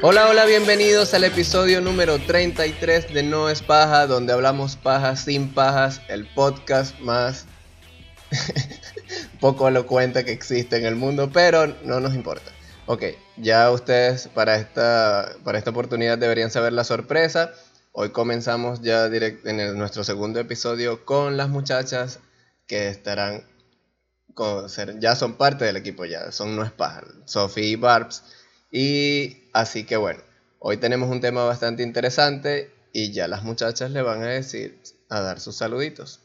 [0.00, 5.52] Hola, hola, bienvenidos al episodio número 33 de No es paja, donde hablamos pajas sin
[5.52, 7.46] pajas, el podcast más
[9.40, 12.52] poco elocuente que existe en el mundo, pero no nos importa.
[12.86, 13.06] Ok,
[13.38, 17.52] ya ustedes para esta, para esta oportunidad deberían saber la sorpresa.
[17.90, 22.20] Hoy comenzamos ya en nuestro segundo episodio con las muchachas
[22.68, 23.42] que estarán
[24.34, 24.68] con,
[25.00, 28.22] ya son parte del equipo ya, son no es paja, Sophie y Barbs.
[28.70, 30.20] Y así que bueno,
[30.58, 35.20] hoy tenemos un tema bastante interesante y ya las muchachas le van a decir, a
[35.20, 36.20] dar sus saluditos.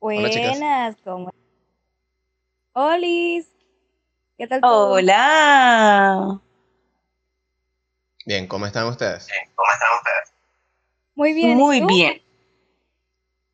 [0.00, 1.30] Buenas, ¿cómo?
[2.72, 3.46] Olis.
[4.36, 4.60] ¿Qué tal?
[4.64, 6.40] Hola.
[8.26, 9.26] Bien, ¿cómo están ustedes?
[9.28, 10.32] Bien, ¿cómo están ustedes?
[11.14, 11.56] Muy bien.
[11.56, 12.22] Muy bien.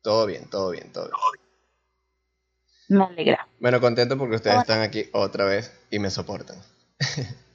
[0.01, 1.39] Todo bien, todo bien, todo bien.
[2.89, 3.47] Me alegra.
[3.59, 6.59] Bueno, contento porque ustedes están aquí otra vez y me soportan.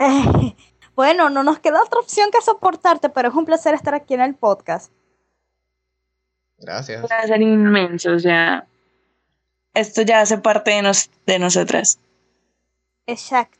[0.96, 4.22] bueno, no nos queda otra opción que soportarte, pero es un placer estar aquí en
[4.22, 4.92] el podcast.
[6.58, 7.02] Gracias.
[7.02, 8.66] Un placer inmenso, o sea,
[9.74, 11.98] esto ya hace parte de, nos, de nosotras.
[13.06, 13.58] Exacto.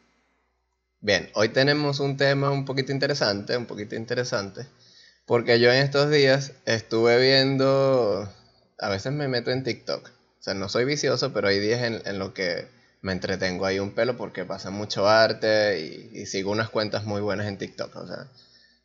[1.00, 4.66] Bien, hoy tenemos un tema un poquito interesante, un poquito interesante,
[5.24, 8.28] porque yo en estos días estuve viendo,
[8.78, 12.02] a veces me meto en TikTok, o sea, no soy vicioso, pero hay días en,
[12.05, 12.68] en los que
[13.02, 15.80] me entretengo ahí un pelo porque pasa mucho arte
[16.12, 18.28] y, sigo unas cuentas muy buenas en TikTok, o sea,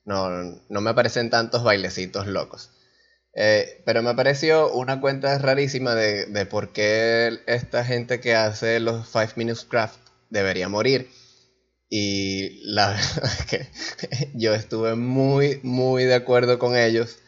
[0.05, 0.29] no,
[0.69, 2.71] no me aparecen tantos bailecitos locos.
[3.37, 8.79] Eh, pero me pareció una cuenta rarísima de, de, por qué esta gente que hace
[8.79, 9.99] los 5 Minutes Craft
[10.29, 11.09] debería morir.
[11.89, 13.69] Y la verdad es que
[14.33, 17.19] yo estuve muy, muy de acuerdo con ellos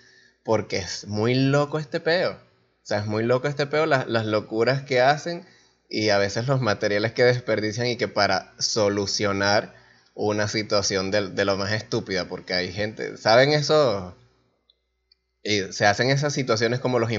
[0.44, 2.32] porque es muy loco este peo.
[2.32, 5.46] O sea, es muy loco este peo, las, las locuras que hacen
[5.90, 9.74] y a veces los materiales que desperdician y que para solucionar
[10.14, 14.16] una situación de, de lo más estúpida, porque hay gente, ¿saben eso?
[15.44, 17.10] Y se hacen esas situaciones como los,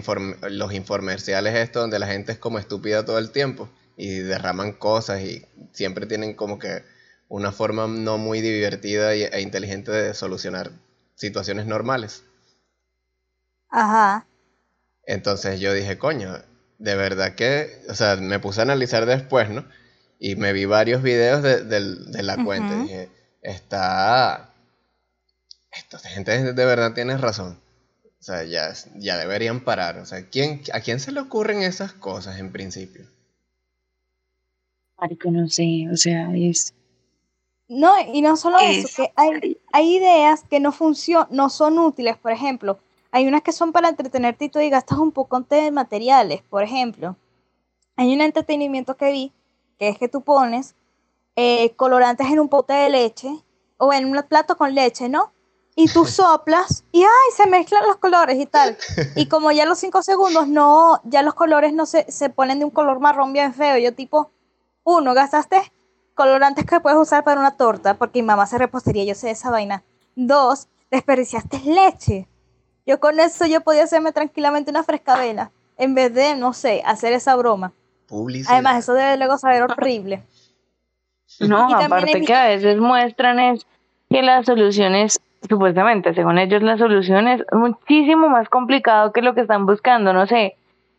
[0.50, 5.22] los infomerciales estos donde la gente es como estúpida todo el tiempo y derraman cosas
[5.22, 6.82] y siempre tienen como que
[7.28, 10.70] una forma no muy divertida e inteligente de solucionar
[11.14, 12.22] situaciones normales.
[13.70, 14.26] Ajá.
[15.04, 16.34] Entonces yo dije, coño,
[16.78, 19.64] de verdad que, o sea, me puse a analizar después, ¿no?
[20.18, 23.08] Y me vi varios videos de, la cuenta y dije,
[23.42, 24.52] está...
[25.70, 27.60] Esta gente de verdad tiene razón.
[28.18, 29.98] O sea, ya, ya deberían parar.
[29.98, 33.06] O sea, ¿quién, ¿a quién se le ocurren esas cosas en principio?
[35.00, 36.74] Marico, no sé, o sea, es...
[37.68, 42.16] No, y no solo eso, que hay, hay ideas que no funcionan, no son útiles,
[42.16, 42.80] por ejemplo,
[43.10, 46.62] hay unas que son para entretenerte y tú y gastas un poco de materiales, por
[46.62, 47.16] ejemplo.
[47.96, 49.32] Hay un entretenimiento que vi,
[49.78, 50.74] que es que tú pones
[51.36, 53.28] eh, colorantes en un pote de leche
[53.76, 55.32] o en un plato con leche, ¿no?
[55.78, 57.30] y tú soplas y ¡ay!
[57.36, 58.76] se mezclan los colores y tal.
[59.14, 62.64] Y como ya los cinco segundos no, ya los colores no se, se ponen de
[62.64, 63.78] un color marrón bien feo.
[63.78, 64.32] Yo tipo,
[64.82, 65.72] uno, gastaste
[66.14, 69.52] colorantes que puedes usar para una torta, porque mi mamá se repostería, yo sé esa
[69.52, 69.84] vaina.
[70.16, 72.26] Dos, desperdiciaste leche.
[72.88, 77.12] Yo con eso yo podía hacerme tranquilamente una frescabela, en vez de, no sé, hacer
[77.12, 77.72] esa broma.
[78.48, 80.22] Además, eso debe luego saber horrible.
[81.40, 83.66] No, aparte que a veces muestran es
[84.08, 89.42] que las soluciones supuestamente, según ellos, la solución es muchísimo más complicado que lo que
[89.42, 90.14] están buscando.
[90.14, 90.56] No sé,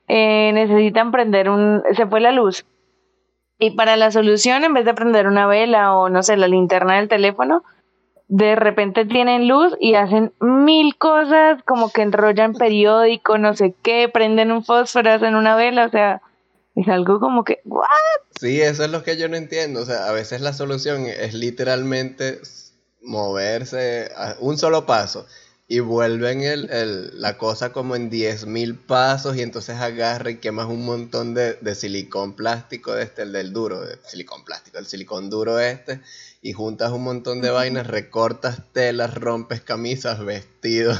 [0.08, 1.82] eh, necesitan prender un.
[1.96, 2.64] Se fue la luz.
[3.58, 6.98] Y para la solución, en vez de prender una vela o no sé, la linterna
[6.98, 7.64] del teléfono,
[8.30, 14.08] de repente tienen luz y hacen mil cosas, como que enrollan periódico, no sé qué,
[14.08, 16.22] prenden un fósforo, hacen una vela, o sea,
[16.76, 17.88] es algo como que, ¿what?
[18.40, 19.82] Sí, eso es lo que yo no entiendo.
[19.82, 22.40] O sea, a veces la solución es literalmente
[23.02, 25.26] moverse un solo paso
[25.68, 30.86] y vuelven el, la cosa como en 10.000 pasos y entonces agarra y quemas un
[30.86, 35.60] montón de, de silicón plástico este, el del duro, de silicón plástico, el silicón duro
[35.60, 36.02] este,
[36.42, 40.98] y juntas un montón de vainas, recortas telas, rompes camisas, vestidos,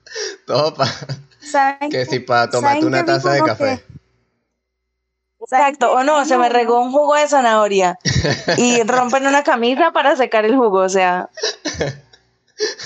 [0.46, 0.90] todo para...
[1.90, 3.84] Que si para tomarte una taza de café.
[5.40, 7.98] Exacto, o no, se me regó un jugo de zanahoria
[8.56, 11.30] y rompen una camisa para secar el jugo, o sea.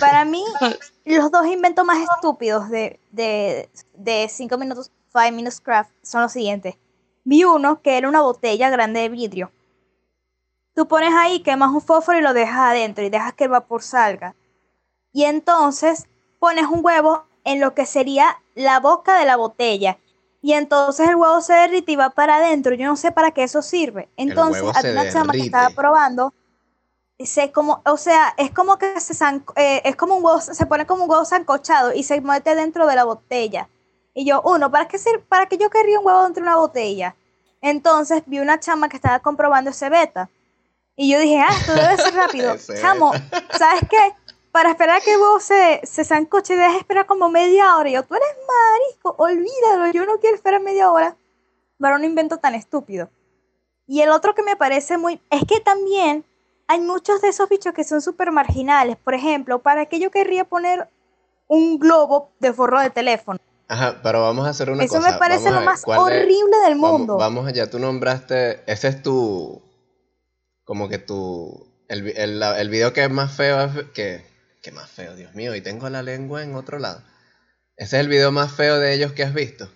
[0.00, 0.42] Para mí,
[1.04, 6.32] los dos inventos más estúpidos de, de, de cinco minutos, five minutes craft son los
[6.32, 6.76] siguientes.
[7.24, 9.50] Vi uno que era una botella grande de vidrio.
[10.76, 13.82] Tú pones ahí, quemas un fósforo y lo dejas adentro y dejas que el vapor
[13.82, 14.36] salga.
[15.12, 16.06] Y entonces
[16.38, 19.98] pones un huevo en lo que sería la boca de la botella
[20.46, 22.72] y entonces el huevo se derrite y va para adentro.
[22.76, 24.08] Yo no sé para qué eso sirve.
[24.16, 26.34] Entonces, a una chama que estaba probando,
[27.18, 29.12] se como, o sea, es como que se
[29.56, 32.86] eh, es como un huevo, se pone como un huevo sancochado y se mete dentro
[32.86, 33.68] de la botella.
[34.14, 37.16] Y yo, uno, ¿para qué, ¿para qué yo querría un huevo dentro de una botella?
[37.60, 40.30] Entonces vi una chama que estaba comprobando ese beta.
[40.96, 42.56] Y yo dije, ah, esto debe ser rápido.
[42.80, 43.12] Chamo,
[43.56, 44.14] ¿sabes qué?
[44.50, 47.90] Para esperar que huevo se, se sancoche, debes esperar como media hora.
[47.90, 51.16] Y yo, tú eres marisco, olvídalo, yo no quiero esperar media hora
[51.78, 53.10] para un invento tan estúpido.
[53.86, 55.20] Y el otro que me parece muy...
[55.30, 56.24] Es que también
[56.66, 58.96] hay muchos de esos bichos que son súper marginales.
[58.96, 60.88] Por ejemplo, ¿para qué yo querría poner
[61.46, 63.38] un globo de forro de teléfono?
[63.68, 64.98] Ajá, pero vamos a hacer una cosa.
[64.98, 67.16] Eso me parece lo más horrible del mundo.
[67.16, 69.60] Vamos, allá, tú nombraste, ese es tu,
[70.66, 74.26] como que tu, el, el, el video que es más feo, que,
[74.62, 77.02] que más feo, Dios mío, y tengo la lengua en otro lado.
[77.76, 79.70] Ese es el video más feo de ellos que has visto.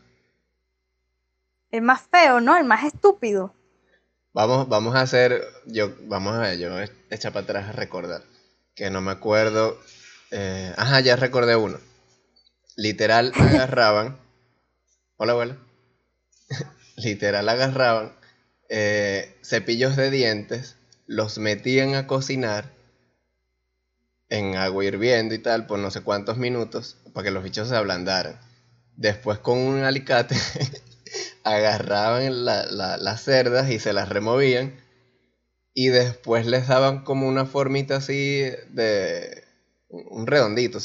[1.70, 2.56] El más feo, ¿no?
[2.56, 3.54] El más estúpido.
[4.32, 6.70] Vamos, vamos a hacer, yo, vamos a ver, yo
[7.10, 8.24] echa para atrás a recordar,
[8.74, 9.78] que no me acuerdo,
[10.32, 11.78] eh, ajá, ya recordé uno.
[12.74, 14.18] Literal agarraban,
[15.18, 15.56] hola abuela,
[16.96, 18.12] literal agarraban
[18.68, 20.76] eh, cepillos de dientes,
[21.10, 22.70] los metían a cocinar
[24.28, 27.74] en agua hirviendo y tal por no sé cuántos minutos para que los bichos se
[27.74, 28.38] ablandaran.
[28.94, 30.36] Después con un alicate
[31.42, 34.72] agarraban las cerdas y se las removían
[35.74, 39.42] y después les daban como una formita así de
[39.88, 40.78] un redondito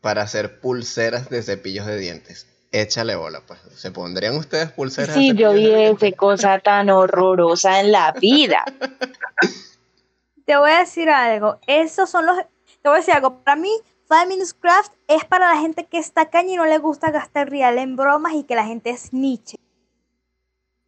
[0.00, 2.46] para hacer pulseras de cepillos de dientes.
[2.70, 3.60] Échale bola, pues.
[3.74, 5.14] ¿Se pondrían ustedes pulseras?
[5.14, 8.64] Sí, yo vi cosa tan horrorosa en la vida.
[10.44, 11.58] Te voy a decir algo.
[11.66, 12.36] Esos son los.
[12.82, 13.42] Te voy a decir algo.
[13.42, 13.70] Para mí,
[14.08, 17.50] Five Minutes Craft es para la gente que está caña y no le gusta gastar
[17.50, 19.58] real en bromas y que la gente es niche.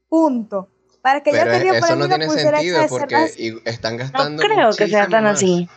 [0.09, 0.69] Punto.
[1.03, 4.43] Para que Pero yo eso no tiene sentido porque están gastando.
[4.43, 5.69] No creo que sea tan así.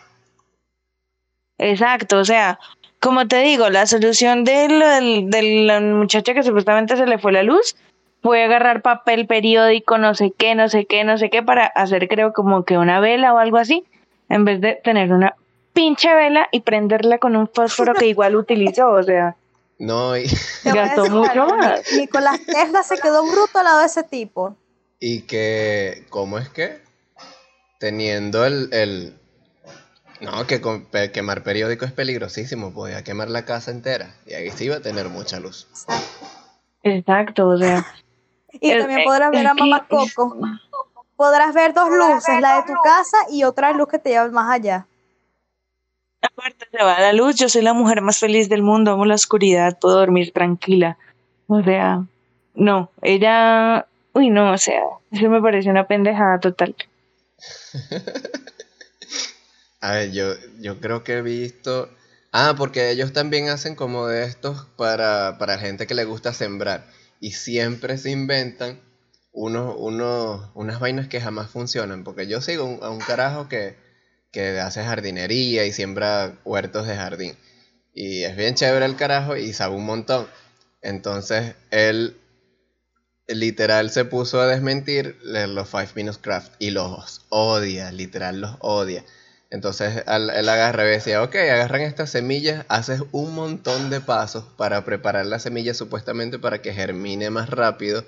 [1.58, 2.60] Exacto, o sea,
[3.04, 7.76] como te digo, la solución del, del, muchacho que supuestamente se le fue la luz
[8.22, 12.08] fue agarrar papel periódico, no sé qué, no sé qué, no sé qué, para hacer
[12.08, 13.84] creo como que una vela o algo así,
[14.30, 15.36] en vez de tener una
[15.74, 19.36] pinche vela y prenderla con un fósforo que igual utilizó, o sea.
[19.80, 20.28] No, y...
[20.64, 21.82] Gastó mucho más.
[21.98, 24.56] Nicolás Tesla se quedó bruto al lado de ese tipo.
[25.00, 26.80] Y que, ¿cómo es que?
[27.80, 28.70] Teniendo el...
[28.72, 29.18] el...
[30.24, 30.62] No, que
[31.12, 35.10] quemar periódico es peligrosísimo, podía quemar la casa entera y ahí sí iba a tener
[35.10, 35.68] mucha luz.
[36.82, 37.86] Exacto, o sea.
[38.54, 40.38] Y también podrás ver a Mamá Coco.
[41.16, 44.50] Podrás ver dos luces, la de tu casa y otra luz que te lleva más
[44.50, 44.88] allá.
[46.22, 49.16] Aparte se va la luz, yo soy la mujer más feliz del mundo, amo la
[49.16, 50.98] oscuridad, puedo dormir tranquila.
[51.48, 52.04] O sea,
[52.56, 54.82] no, ella, uy no, o sea,
[55.12, 56.76] eso me parece una pendejada total.
[59.84, 61.90] A ver, yo, yo creo que he visto...
[62.32, 66.86] Ah, porque ellos también hacen como de estos para, para gente que le gusta sembrar.
[67.20, 68.80] Y siempre se inventan
[69.34, 72.06] unos, unos, unas vainas que jamás funcionan.
[72.06, 73.76] Porque yo sigo a un carajo que,
[74.32, 77.36] que hace jardinería y siembra huertos de jardín.
[77.94, 80.28] Y es bien chévere el carajo y sabe un montón.
[80.82, 82.16] Entonces él
[83.28, 89.04] literal se puso a desmentir los Five Minutes Craft y los odia, literal los odia.
[89.54, 94.84] Entonces él agarra y decía, ok, agarran estas semillas, haces un montón de pasos para
[94.84, 98.04] preparar la semilla supuestamente para que germine más rápido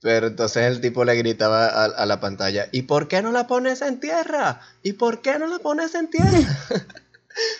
[0.00, 3.82] pero entonces el tipo le gritaba a, la pantalla, ¿y por qué no la pones
[3.82, 4.60] en tierra?
[4.82, 6.38] ¿Y por qué no la pones en tierra?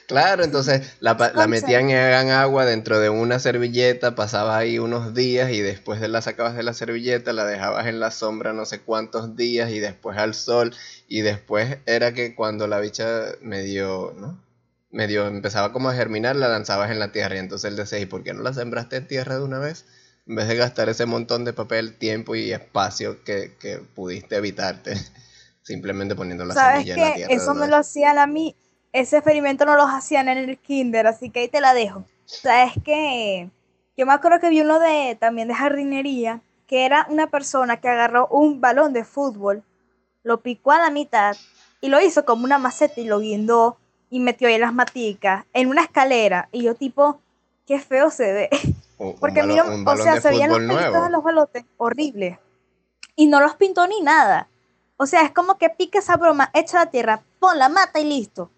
[0.07, 1.15] claro, entonces la,
[1.49, 6.23] metían en agua dentro de una servilleta, pasaba ahí unos días y después de la
[6.23, 10.19] sacabas de la servilleta, la dejabas en la sombra no sé cuántos días y después
[10.19, 10.75] al sol
[11.09, 14.43] y después era que cuando la bicha medio, ¿no?
[14.91, 18.07] Medio empezaba como a germinar, la lanzabas en la tierra y entonces él decía, ¿y
[18.07, 19.85] por qué no la sembraste en tierra de una vez?
[20.29, 24.95] en vez de gastar ese montón de papel, tiempo y espacio que, pudiste evitarte
[25.63, 27.35] simplemente poniendo la semilla en la tierra.
[27.35, 28.55] Eso me lo hacían a mí,
[29.01, 32.05] ese experimento no lo hacían en el kinder, así que ahí te la dejo.
[32.25, 33.51] Sabes que
[33.97, 37.89] yo me acuerdo que vi uno de también de jardinería, que era una persona que
[37.89, 39.63] agarró un balón de fútbol,
[40.23, 41.37] lo picó a la mitad
[41.81, 43.79] y lo hizo como una maceta y lo guindó
[44.11, 47.21] y metió ahí las maticas en una escalera y yo tipo,
[47.67, 48.51] qué feo se ve.
[49.21, 52.41] Porque mira, o sea, se veían los pelitos de los balotes, horrible.
[53.15, 54.49] Y no los pintó ni nada.
[54.97, 58.05] O sea, es como que pica esa broma, echa la tierra, pon la mata y
[58.05, 58.51] listo.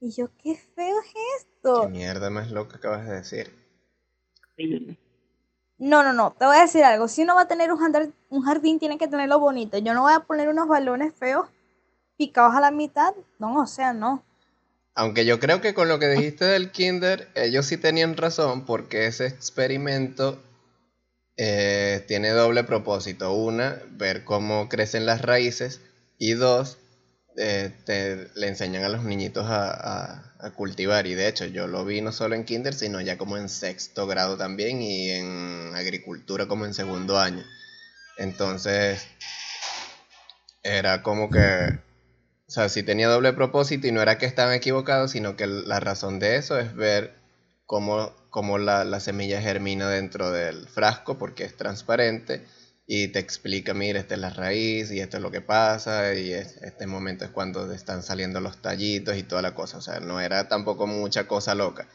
[0.00, 1.82] Y yo, qué feo es esto.
[1.82, 3.52] Qué mierda más loca acabas de decir.
[5.78, 7.08] No, no, no, te voy a decir algo.
[7.08, 9.78] Si uno va a tener un jardín, un jardín tiene que tenerlo bonito.
[9.78, 11.48] Yo no voy a poner unos balones feos
[12.16, 14.24] picados a la mitad, no, o sea, no.
[14.94, 19.06] Aunque yo creo que con lo que dijiste del kinder, ellos sí tenían razón porque
[19.06, 20.42] ese experimento
[21.36, 23.32] eh, tiene doble propósito.
[23.32, 25.80] Una, ver cómo crecen las raíces
[26.18, 26.78] y dos,
[27.40, 30.24] eh, te, le enseñan a los niñitos a,
[30.56, 31.06] cultivar.
[31.06, 34.06] Y de hecho, yo lo vi no solo en kinder, sino ya como en sexto
[34.06, 37.44] grado también y en agricultura como en segundo año.
[38.16, 39.06] Entonces,
[40.62, 41.78] era como que,
[42.48, 45.80] o sea, sí tenía doble propósito y no era que estaban equivocados, sino que la
[45.80, 47.14] razón de eso es ver
[47.66, 52.44] cómo, cómo la, la semilla germina dentro del frasco, porque es transparente
[52.90, 56.32] y te explica, mira, esta es la raíz y esto es lo que pasa y
[56.32, 59.76] este momento es cuando están saliendo los tallitos y toda la cosa.
[59.76, 61.86] O sea, no era tampoco mucha cosa loca.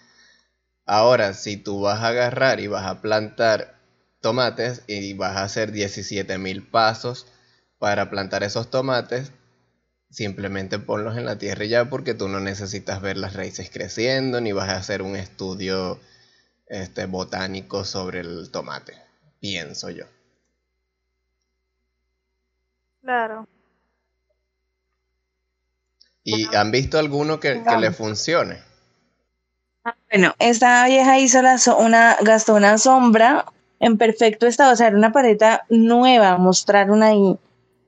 [0.85, 3.75] Ahora, si tú vas a agarrar y vas a plantar
[4.21, 7.25] tomates y vas a hacer 17 mil pasos
[7.79, 9.31] para plantar esos tomates,
[10.11, 14.41] simplemente ponlos en la tierra y ya porque tú no necesitas ver las raíces creciendo
[14.41, 15.99] ni vas a hacer un estudio
[16.67, 18.93] este, botánico sobre el tomate,
[19.39, 20.05] pienso yo.
[23.03, 23.47] Claro.
[26.23, 28.59] ¿Y han visto alguno que, le funcione?
[29.83, 33.45] Ah, bueno, esta vieja hizo la una, gastó una sombra
[33.81, 37.37] en perfecto estado, o sea, era una paleta nueva, mostraron ahí,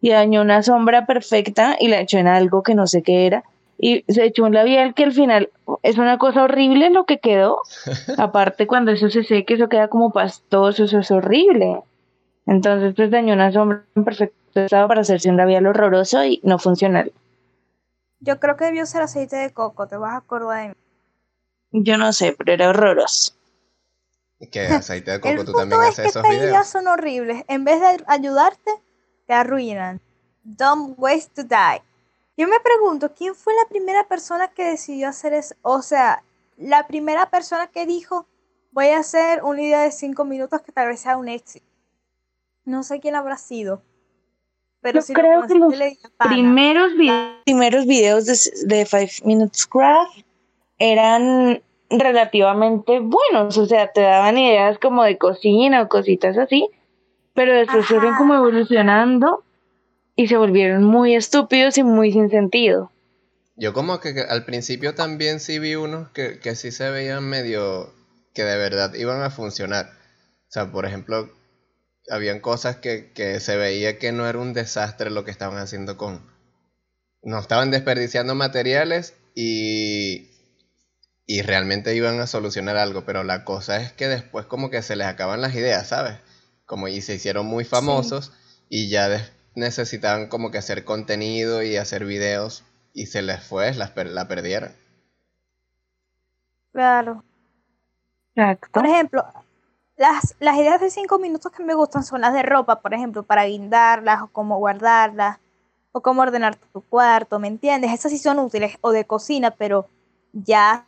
[0.01, 3.45] y dañó una sombra perfecta y la echó en algo que no sé qué era,
[3.77, 5.50] y se echó un labial que al final
[5.81, 7.62] es una cosa horrible lo que quedó,
[8.17, 11.79] aparte cuando eso se seque, eso queda como pastoso, eso es horrible.
[12.48, 16.59] Entonces, pues dañó una sombra en perfecto estaba para hacerse un labial horroroso y no
[16.59, 17.12] funcional.
[18.19, 21.83] Yo creo que debió ser aceite de coco, te vas a acordar de mí.
[21.83, 23.33] Yo no sé, pero era horroroso.
[24.51, 26.67] ¿Qué aceite de coco tú también haces es que esos videos?
[26.67, 27.43] son horribles.
[27.47, 28.71] En vez de ayudarte,
[29.27, 30.01] te arruinan.
[30.43, 31.81] Don't waste to die.
[32.38, 35.55] Yo me pregunto, ¿quién fue la primera persona que decidió hacer eso?
[35.62, 36.24] O sea,
[36.57, 38.27] la primera persona que dijo,
[38.71, 41.65] voy a hacer una idea de cinco minutos que tal vez sea un éxito.
[42.65, 43.81] No sé quién habrá sido.
[44.94, 45.74] Yo creo que los
[46.30, 46.92] primeros,
[47.44, 50.20] primeros videos de, Five Minutes Craft
[50.77, 56.70] eran relativamente buenos, o sea, te daban ideas como de cocina o cositas así,
[57.34, 59.44] pero después fueron como evolucionando
[60.15, 62.92] y se volvieron muy estúpidos y muy sin sentido.
[63.56, 67.94] Yo como que, al principio también sí vi unos que, que sí se veían medio
[68.34, 69.86] que de verdad iban a funcionar.
[69.86, 71.30] O sea, por ejemplo,
[72.09, 76.33] habían cosas que, se veía que no era un desastre lo que estaban haciendo con...
[77.21, 80.29] No estaban desperdiciando materiales y,
[81.25, 84.95] y realmente iban a solucionar algo, pero la cosa es que después como que se
[84.95, 86.19] les acaban las ideas, ¿sabes?
[86.65, 88.31] Como y se hicieron muy famosos
[88.69, 93.91] y ya necesitaban como que hacer contenido y hacer videos y se les fue, la,
[93.95, 94.71] la perdieron.
[96.71, 97.24] Claro.
[98.71, 99.25] Por ejemplo,
[99.98, 103.24] las, las ideas de cinco minutos que me gustan son las de ropa, por ejemplo,
[103.24, 105.40] para guindarlas o cómo guardarlas
[105.92, 107.94] o cómo ordenar tu cuarto, ¿me entiendes?
[107.94, 109.88] Esas sí son útiles o de cocina, pero
[110.34, 110.86] ya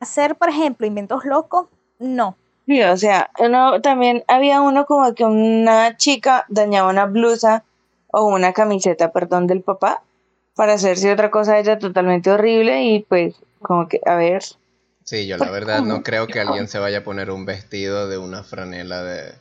[0.00, 1.66] hacer, por ejemplo, inventos locos,
[1.98, 2.36] no.
[2.66, 7.64] Sí, o sea, uno, también había uno como que una chica dañaba una blusa
[8.12, 10.02] o una camiseta, perdón, del papá
[10.54, 14.42] para hacerse otra cosa ella totalmente horrible y pues como que, a ver,
[15.04, 18.18] Sí, yo la verdad no creo que alguien se vaya a poner un vestido de
[18.18, 19.34] una franela de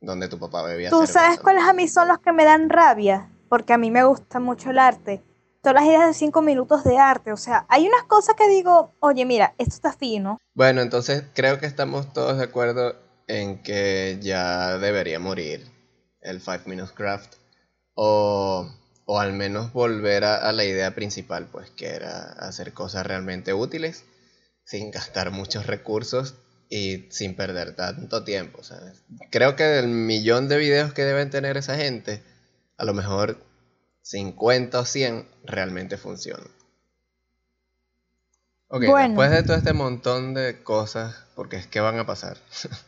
[0.00, 0.90] donde tu papá bebía.
[0.90, 3.30] ¿Tú sabes cuáles a mí son los que me dan rabia?
[3.48, 5.22] Porque a mí me gusta mucho el arte.
[5.62, 7.32] Todas las ideas de cinco minutos de arte.
[7.32, 10.38] O sea, hay unas cosas que digo, oye, mira, esto está fino.
[10.54, 15.66] Bueno, entonces creo que estamos todos de acuerdo en que ya debería morir
[16.20, 17.34] el Five Minutes Craft.
[17.94, 18.68] O,
[19.06, 24.04] o al menos volver a la idea principal, pues que era hacer cosas realmente útiles
[24.66, 26.34] sin gastar muchos recursos
[26.68, 28.62] y sin perder tanto tiempo.
[28.62, 29.02] ¿sabes?
[29.30, 32.22] Creo que del millón de videos que deben tener esa gente,
[32.76, 33.38] a lo mejor
[34.02, 36.48] 50 o 100 realmente funcionan.
[38.68, 42.36] Ok, después de todo este montón de cosas, porque es que van a pasar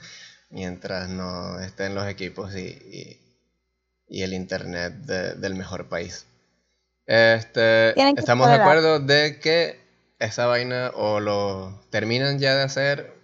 [0.50, 3.20] mientras no estén los equipos y,
[4.08, 6.26] y, el internet del mejor país.
[7.06, 9.88] Este, estamos de acuerdo de que
[10.19, 13.19] esa vaina o lo terminan ya de hacer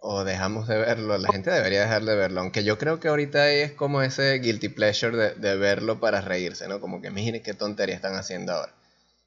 [0.00, 1.18] o dejamos de verlo.
[1.18, 2.40] La gente debería dejar de verlo.
[2.40, 6.80] Aunque yo creo que ahorita es como ese guilty pleasure de, verlo para reírse, ¿no?
[6.80, 8.72] Como que miren qué tontería están haciendo ahora.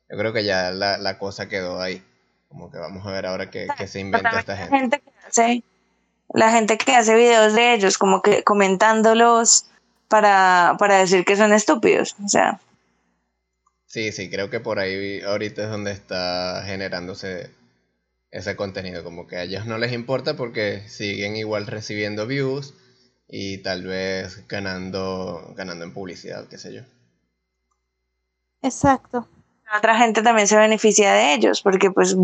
[0.10, 2.04] Yo creo que ya la, cosa quedó ahí.
[2.48, 5.02] Como que vamos a ver ahora qué, se inventa esta gente.
[6.34, 9.66] la gente que hace videos de ellos, como que comentándolos
[10.10, 12.16] para, para decir que son estúpidos.
[12.24, 12.60] O sea.
[13.92, 17.52] Sí, sí, creo que por ahí ahorita es donde está generándose
[18.32, 22.74] ese contenido, como que a ellos no les importa porque siguen igual recibiendo views
[23.28, 26.84] y tal vez ganando, ganando en publicidad, qué sé yo.
[28.62, 29.28] Exacto.
[29.78, 32.16] Otra gente también se beneficia de ellos porque pues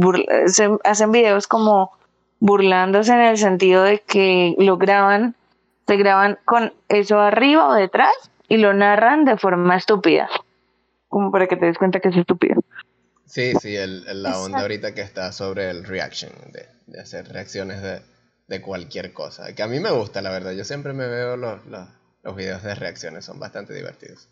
[0.45, 1.91] se hacen videos como
[2.39, 5.35] burlándose en el sentido de que lo graban,
[5.85, 8.15] se graban con eso arriba o detrás
[8.47, 10.29] y lo narran de forma estúpida,
[11.07, 12.61] como para que te des cuenta que es estúpido.
[13.25, 17.81] Sí, sí, el, la onda ahorita que está sobre el reaction, de, hacer reacciones
[18.47, 19.53] de, cualquier cosa.
[19.53, 20.53] Que a mí me gusta, la verdad.
[20.53, 21.89] Yo siempre me veo los, los,
[22.23, 24.29] los videos de reacciones, son bastante divertidos.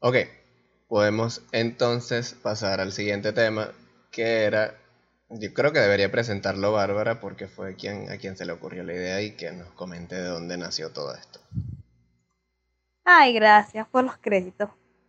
[0.00, 0.16] Ok,
[0.86, 3.72] podemos entonces pasar al siguiente tema,
[4.12, 4.74] que era,
[5.28, 8.92] yo creo que debería presentarlo Bárbara porque fue quien, a quien se le ocurrió la
[8.92, 11.40] idea y que nos comente de dónde nació todo esto.
[13.10, 14.68] Ay, gracias por los créditos.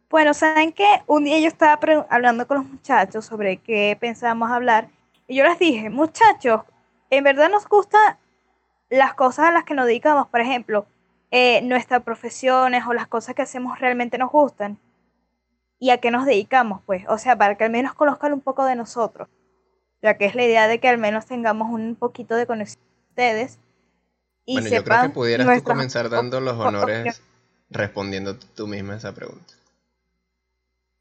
[0.10, 1.03] Bueno, ¿saben qué?
[1.06, 1.77] Un día yo estaba
[2.10, 4.88] hablando con los muchachos sobre qué pensábamos hablar
[5.27, 6.62] y yo les dije, muchachos,
[7.10, 8.18] en verdad nos gustan
[8.89, 10.86] las cosas a las que nos dedicamos, por ejemplo,
[11.29, 14.79] eh, nuestras profesiones o las cosas que hacemos realmente nos gustan
[15.77, 18.63] y a qué nos dedicamos, pues, o sea, para que al menos conozcan un poco
[18.63, 19.27] de nosotros,
[20.01, 23.10] ya que es la idea de que al menos tengamos un poquito de conexión con
[23.10, 23.60] ustedes.
[24.46, 27.22] Y bueno, yo creo que pudieras tú comenzar dando los honores
[27.70, 29.54] respondiendo tú misma esa pregunta.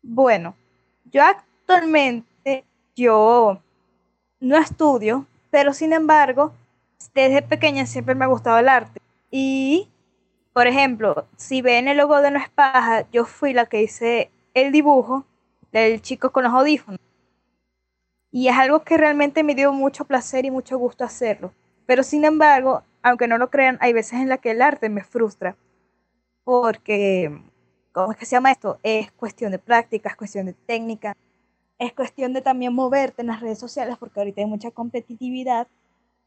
[0.03, 0.55] Bueno,
[1.11, 2.65] yo actualmente,
[2.97, 3.61] yo
[4.41, 6.53] no estudio, pero sin embargo,
[7.15, 9.01] desde pequeña siempre me ha gustado el arte.
[9.31, 9.89] Y
[10.59, 14.73] por ejemplo, si ven el logo de No es yo fui la que hice el
[14.73, 15.25] dibujo
[15.71, 16.99] del chico con los audífonos.
[18.33, 21.53] Y es algo que realmente me dio mucho placer y mucho gusto hacerlo.
[21.87, 25.05] Pero sin embargo, aunque no lo crean, hay veces en las que el arte me
[25.05, 25.55] frustra.
[26.51, 27.43] Porque,
[27.93, 28.79] ¿cómo es que se llama esto?
[28.83, 31.15] Es cuestión de práctica, es cuestión de técnica,
[31.79, 35.69] es cuestión de también moverte en las redes sociales porque ahorita hay mucha competitividad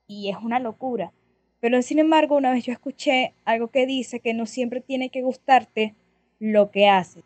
[0.06, 1.12] y es una locura.
[1.60, 5.24] Pero sin embargo, una vez yo escuché algo que dice que no siempre tiene que
[5.24, 5.96] gustarte
[6.38, 7.24] lo que haces.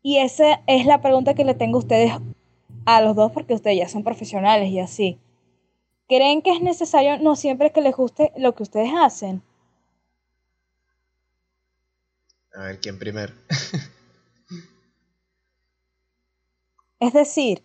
[0.00, 2.12] Y esa es la pregunta que le tengo a ustedes
[2.86, 5.18] a los dos porque ustedes ya son profesionales y así.
[6.08, 9.42] ¿Creen que es necesario no siempre que les guste lo que ustedes hacen?
[12.54, 13.32] A ver, ¿quién primero?
[17.00, 17.62] es decir,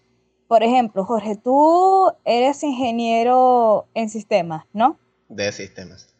[0.47, 4.97] por ejemplo, Jorge, tú eres ingeniero en sistemas, ¿no?
[5.29, 6.13] de sistemas.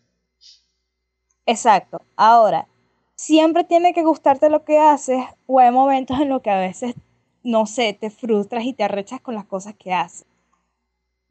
[1.45, 2.01] Exacto.
[2.15, 2.67] Ahora,
[3.15, 6.93] siempre tiene que gustarte lo que haces o hay momentos en los que a veces,
[7.43, 10.25] no sé, te frustras y te arrechas con las cosas que haces.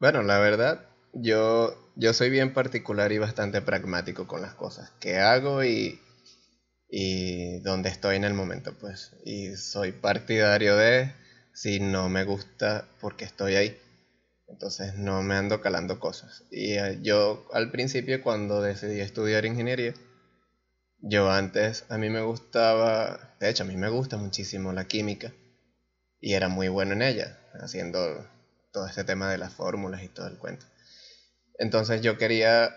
[0.00, 5.18] Bueno, la verdad, yo, yo soy bien particular y bastante pragmático con las cosas que
[5.18, 6.00] hago y,
[6.88, 9.12] y donde estoy en el momento, pues.
[9.24, 11.12] Y soy partidario de
[11.52, 13.76] si no me gusta porque estoy ahí.
[14.48, 16.44] Entonces no me ando calando cosas.
[16.50, 19.94] Y eh, yo al principio cuando decidí estudiar ingeniería,
[21.00, 25.32] yo antes a mí me gustaba, de hecho a mí me gusta muchísimo la química
[26.20, 28.26] y era muy bueno en ella, haciendo
[28.72, 30.66] todo este tema de las fórmulas y todo el cuento.
[31.58, 32.70] Entonces yo quería,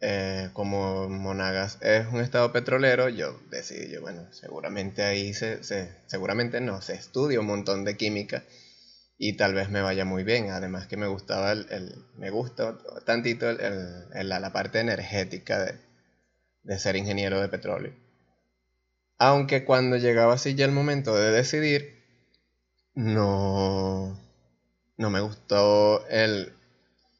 [0.00, 5.96] eh, como Monagas es un estado petrolero, yo decidí, yo, bueno, seguramente ahí se, se,
[6.06, 8.44] seguramente no, se estudia un montón de química
[9.18, 10.50] y tal vez me vaya muy bien.
[10.50, 15.74] Además que me gustaba el, me gusta tantito el, la parte energética de,
[16.62, 17.94] de, ser ingeniero de petróleo.
[19.18, 22.04] Aunque cuando llegaba así ya el momento de decidir,
[22.94, 24.20] no,
[24.98, 26.52] no me gustó el,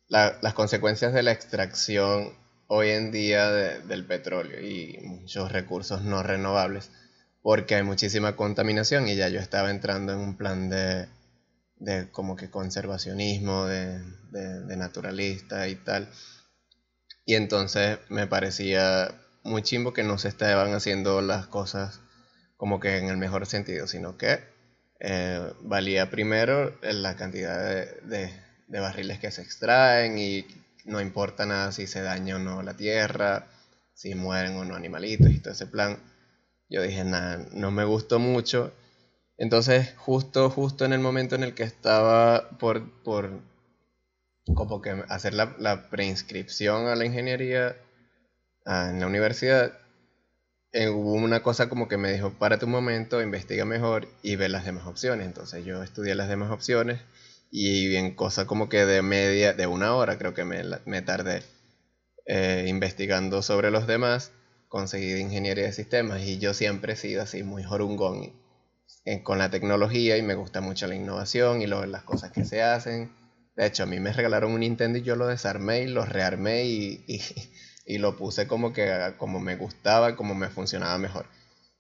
[0.08, 2.34] las consecuencias de la extracción
[2.68, 6.90] hoy en día del petróleo y muchos recursos no renovables,
[7.42, 11.08] porque hay muchísima contaminación y ya yo estaba entrando en un plan de
[11.78, 14.00] de como que conservacionismo, de,
[14.30, 16.08] de, naturalista y tal.
[17.24, 22.00] Y entonces me parecía muy chimbo que no se estaban haciendo las cosas
[22.56, 24.40] como que en el mejor sentido, sino que
[25.00, 28.32] eh, valía primero la cantidad de,
[28.66, 30.46] de, barriles que se extraen y
[30.86, 33.46] no importa nada si se daña o no la tierra,
[33.94, 35.98] si mueren o no animalitos y todo ese plan.
[36.68, 38.72] Yo dije, nada, no me gustó mucho
[39.38, 43.40] entonces, justo, justo en el momento en el que estaba por, por
[44.54, 47.76] como que hacer la, preinscripción a la ingeniería
[48.64, 49.72] en la universidad,
[50.72, 54.48] eh, hubo una cosa como que me dijo, párate un momento, investiga mejor y ve
[54.48, 55.26] las demás opciones.
[55.26, 57.00] Entonces yo estudié las demás opciones
[57.50, 61.42] y en cosa como que de media, de una hora creo que me, me tardé
[62.26, 64.32] eh, investigando sobre los demás
[64.68, 68.32] conseguí ingeniería de sistemas y yo siempre he sido así muy jorungón
[69.04, 72.62] eh, con la tecnología y me gusta mucho la innovación y las cosas que se
[72.62, 73.10] hacen.
[73.54, 76.64] De hecho, a mí me regalaron un Nintendo y yo lo desarmé y lo rearmé
[76.64, 77.04] y,
[77.86, 81.26] y, lo puse como que como me gustaba, como me funcionaba mejor.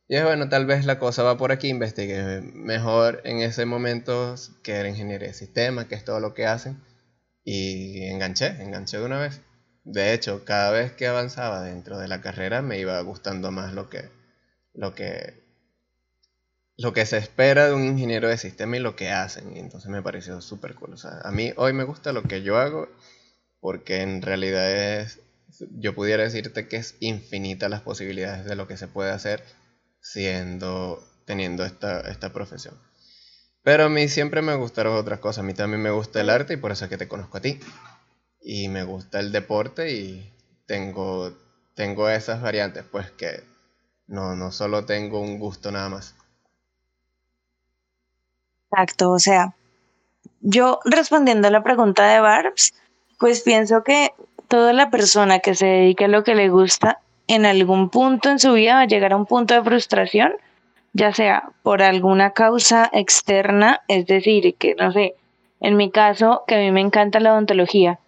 [0.08, 4.36] Y es bueno, tal vez la cosa va por aquí, investigué mejor en ese momento
[4.62, 6.80] que era ingeniería de sistemas, que es todo lo que hacen,
[7.44, 9.40] y enganché, enganché de una vez.
[9.84, 13.88] De hecho, cada vez que avanzaba dentro de la carrera me iba gustando más lo
[13.88, 14.08] que,
[14.74, 15.42] lo que,
[16.76, 19.56] lo que se espera de un ingeniero de sistema y lo que hacen.
[19.56, 20.94] Y entonces me pareció súper cool.
[20.94, 22.88] O sea, a mí hoy me gusta lo que yo hago
[23.60, 25.20] porque en realidad es,
[25.78, 29.42] yo pudiera decirte que es infinita las posibilidades de lo que se puede hacer
[30.12, 32.74] siendo, teniendo esta, esta profesión.
[33.62, 35.42] Pero a mí siempre me gustaron otras cosas.
[35.42, 37.40] A mí también me gusta el arte y por eso es que te conozco a
[37.40, 37.58] ti
[38.40, 40.32] y me gusta el deporte y
[40.66, 41.32] tengo,
[41.74, 43.42] tengo esas variantes, pues que
[44.06, 46.14] no, no solo tengo un gusto nada más.
[48.70, 49.56] Exacto, o sea,
[50.40, 52.72] yo respondiendo a la pregunta de Barbs,
[53.18, 54.12] pues pienso que
[54.46, 58.38] toda la persona que se dedique a lo que le gusta, en algún punto en
[58.38, 60.32] su vida va a llegar a un punto de frustración,
[60.92, 65.14] ya sea por alguna causa externa, es decir, que no sé,
[65.60, 67.98] en mi caso, que a mí me encanta la odontología,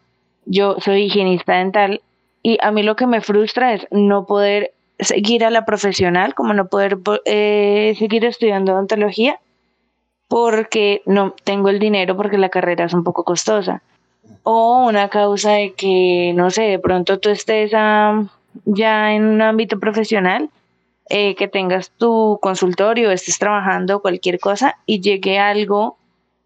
[0.45, 2.01] yo soy higienista dental
[2.43, 6.55] y a mí lo que me frustra es no poder seguir a la profesional, como
[6.55, 9.39] no poder eh, seguir estudiando odontología
[10.29, 13.83] porque no tengo el dinero porque la carrera es un poco costosa.
[14.43, 17.73] O una causa de que, no sé, de pronto tú estés
[18.65, 20.51] ya en un ámbito profesional,
[21.11, 25.97] eh, que tengas tu consultorio, estés trabajando cualquier cosa y llegue algo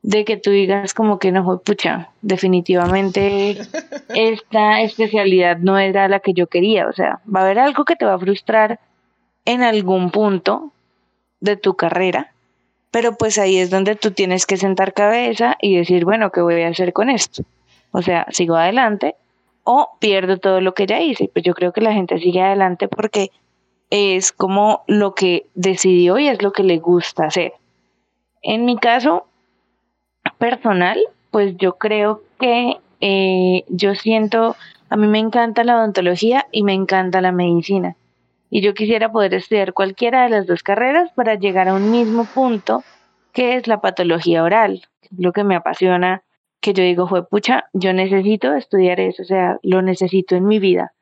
[0.03, 3.59] de que tú digas como que no, pucha, definitivamente
[4.15, 6.87] esta especialidad no era la que yo quería.
[6.88, 8.79] O sea, va a haber algo que te va a frustrar
[9.45, 10.73] en algún punto
[11.41, 12.33] de tu carrera,
[12.93, 16.62] pero pues ahí es donde tú tienes que sentar cabeza y decir, bueno, ¿qué voy
[16.62, 17.43] a hacer con esto?
[17.91, 19.17] O sea, sigo adelante
[19.64, 21.31] o pierdo todo lo que ya hice.
[21.33, 23.31] Pues yo creo que la gente sigue adelante porque
[23.90, 27.53] es como lo que decidió y es lo que le gusta hacer.
[28.42, 29.27] En mi caso,
[30.38, 30.98] personal,
[31.31, 34.57] pues yo creo que eh, yo siento,
[34.88, 37.96] a mí me encanta la odontología y me encanta la medicina.
[38.48, 42.25] Y yo quisiera poder estudiar cualquiera de las dos carreras para llegar a un mismo
[42.25, 42.85] punto,
[43.33, 44.83] que es la patología oral,
[45.16, 46.22] lo que me apasiona,
[46.62, 50.59] que yo digo, fue pucha, yo necesito estudiar eso, o sea, lo necesito en mi
[50.59, 50.94] vida.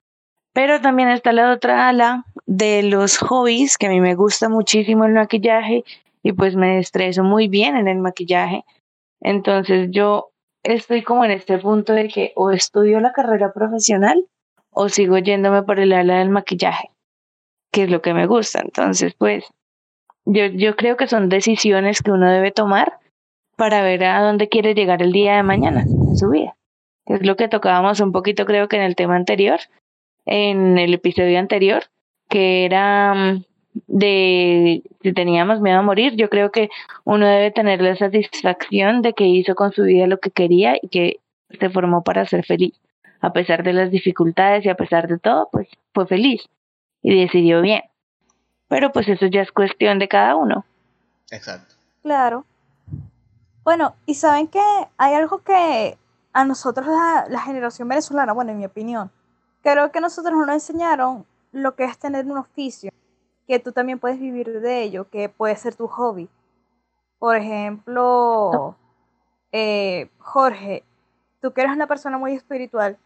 [0.52, 5.04] Pero también está la otra ala de los hobbies, que a mí me gusta muchísimo
[5.04, 5.84] el maquillaje
[6.22, 8.64] y pues me estreso muy bien en el maquillaje.
[9.20, 10.30] Entonces yo
[10.64, 14.26] estoy como en este punto de que o estudio la carrera profesional
[14.70, 16.90] o sigo yéndome por el ala del maquillaje,
[17.70, 18.60] que es lo que me gusta.
[18.60, 19.44] Entonces, pues,
[20.24, 22.98] yo, yo creo que son decisiones que uno debe tomar
[23.60, 26.56] para ver a dónde quiere llegar el día de mañana en su vida.
[27.04, 29.60] Es lo que tocábamos un poquito, creo que en el tema anterior,
[30.24, 31.82] en el episodio anterior,
[32.30, 33.44] que era mm,
[33.86, 36.70] de si teníamos miedo a morir, yo creo que
[37.04, 40.88] uno debe tener la satisfacción de que hizo con su vida lo que quería y
[40.88, 41.20] que
[41.50, 42.72] se formó para ser feliz.
[43.20, 46.48] A pesar de las dificultades y a pesar de todo, pues fue feliz
[47.02, 47.82] y decidió bien.
[48.68, 50.64] Pero pues eso ya es cuestión de cada uno.
[51.30, 51.74] Exacto.
[52.02, 52.46] Claro.
[53.64, 54.62] Bueno, y saben que
[54.96, 55.98] hay algo que
[56.32, 59.10] a nosotros, la, generación venezolana, bueno, en mi opinión,
[59.62, 62.90] creo que nosotros nos enseñaron lo que es tener un oficio
[63.46, 66.28] que tú también puedes vivir de ello, que puede ser tu hobby.
[67.18, 68.76] Por ejemplo,
[69.52, 70.84] eh, Jorge,
[71.40, 72.96] tú que eres una persona muy espiritual,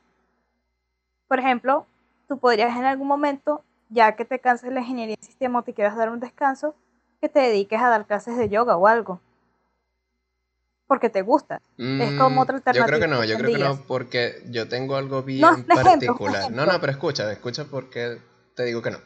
[1.26, 1.86] por ejemplo,
[2.28, 5.72] tú podrías en algún momento, ya que te canses la ingeniería de sistema o te
[5.72, 6.74] quieras dar un descanso,
[7.20, 9.20] que te dediques a dar clases de yoga o algo.
[10.94, 11.60] Porque te gusta.
[11.76, 12.86] es como otra alternativa.
[12.86, 16.50] Yo creo que no, yo creo que no, porque yo tengo algo bien particular.
[16.52, 18.18] no, no, pero escucha, escucha porque
[18.54, 18.98] te digo que no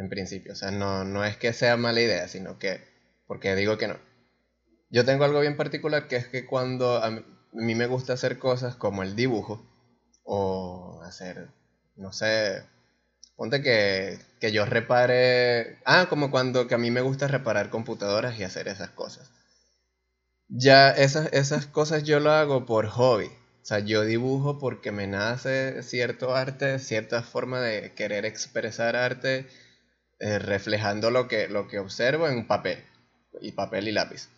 [0.00, 0.52] en principio.
[0.52, 2.80] O sea, no, no es que sea mala idea, sino que,
[3.26, 3.96] porque digo que no.
[4.88, 7.10] Yo tengo algo bien particular que es que cuando a
[7.52, 9.66] mí me gusta hacer cosas como el dibujo,
[10.24, 11.48] o hacer,
[11.96, 12.64] no sé,
[13.36, 18.38] ponte que, que yo repare, ah, como cuando que a mí me gusta reparar computadoras
[18.38, 19.30] y hacer esas cosas.
[20.50, 23.26] Ya esas, esas cosas yo lo hago por hobby.
[23.26, 29.46] O sea, yo dibujo porque me nace cierto arte, cierta forma de querer expresar arte
[30.18, 32.78] eh, reflejando lo que, lo que observo en papel,
[33.40, 34.28] y papel y lápiz.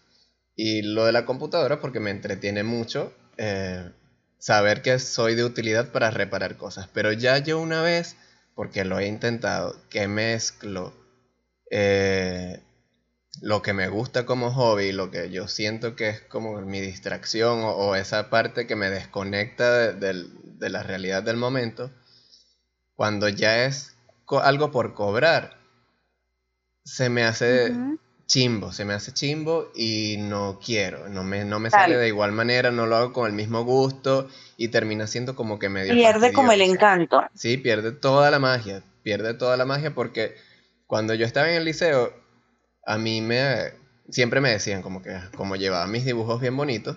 [0.55, 3.90] Y lo de la computadora porque me entretiene mucho eh,
[4.38, 6.88] saber que soy de utilidad para reparar cosas.
[6.92, 8.16] Pero ya yo una vez
[8.55, 10.92] porque lo he intentado, que mezclo
[11.70, 12.61] eh,
[13.40, 17.61] lo que me gusta como hobby, lo que yo siento que es como mi distracción
[17.64, 20.27] o, esa parte que me desconecta de,
[20.61, 21.90] la realidad del momento,
[22.95, 23.97] cuando ya es
[24.42, 25.57] algo por cobrar,
[26.85, 27.73] se me hace
[28.27, 32.33] chimbo, se me hace chimbo y no quiero, no me, no me sale de igual
[32.33, 35.92] manera, no lo hago con el mismo gusto y termina siendo como que medio...
[35.92, 37.23] Pierde como el encanto.
[37.35, 40.35] Sí, pierde toda la magia, pierde toda la magia porque
[40.87, 42.21] cuando yo estaba en el liceo,
[42.87, 43.81] a mí me...
[44.09, 46.97] Siempre me decían como que como llevaba mis dibujos bien bonitos,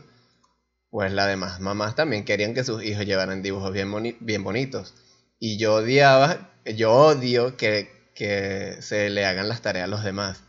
[0.90, 4.94] pues las demás mamás también querían que sus hijos llevaran dibujos bien, bien bonitos.
[5.40, 10.42] Y yo odiaba, yo odio que, que se le hagan las tareas a los demás.